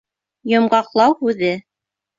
[0.53, 1.57] Йомғаҡлау һүҙе